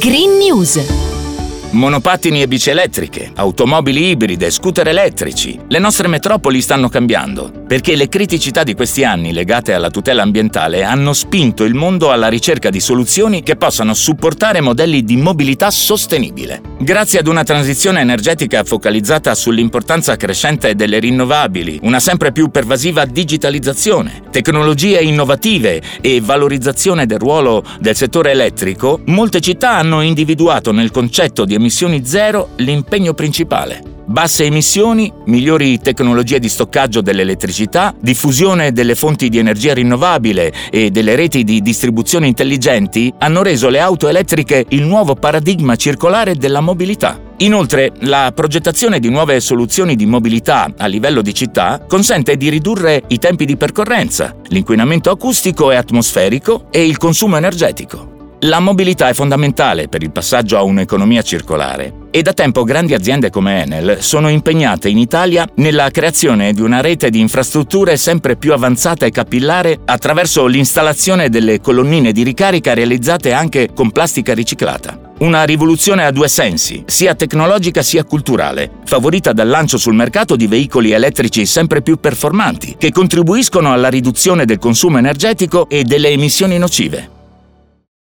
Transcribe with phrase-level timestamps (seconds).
[0.00, 0.76] Green News
[1.76, 5.60] Monopattini e bici elettriche, automobili ibride, scooter elettrici.
[5.68, 10.84] Le nostre metropoli stanno cambiando, perché le criticità di questi anni legate alla tutela ambientale
[10.84, 16.62] hanno spinto il mondo alla ricerca di soluzioni che possano supportare modelli di mobilità sostenibile.
[16.78, 24.22] Grazie ad una transizione energetica focalizzata sull'importanza crescente delle rinnovabili, una sempre più pervasiva digitalizzazione,
[24.30, 31.44] tecnologie innovative e valorizzazione del ruolo del settore elettrico, molte città hanno individuato nel concetto
[31.44, 33.82] di emissioni zero l'impegno principale.
[34.04, 41.16] Basse emissioni, migliori tecnologie di stoccaggio dell'elettricità, diffusione delle fonti di energia rinnovabile e delle
[41.16, 47.20] reti di distribuzione intelligenti hanno reso le auto elettriche il nuovo paradigma circolare della mobilità.
[47.38, 53.02] Inoltre, la progettazione di nuove soluzioni di mobilità a livello di città consente di ridurre
[53.08, 58.15] i tempi di percorrenza, l'inquinamento acustico e atmosferico e il consumo energetico.
[58.40, 63.30] La mobilità è fondamentale per il passaggio a un'economia circolare e da tempo grandi aziende
[63.30, 68.52] come Enel sono impegnate in Italia nella creazione di una rete di infrastrutture sempre più
[68.52, 75.12] avanzata e capillare attraverso l'installazione delle colonnine di ricarica realizzate anche con plastica riciclata.
[75.20, 80.46] Una rivoluzione a due sensi, sia tecnologica sia culturale, favorita dal lancio sul mercato di
[80.46, 86.58] veicoli elettrici sempre più performanti, che contribuiscono alla riduzione del consumo energetico e delle emissioni
[86.58, 87.15] nocive.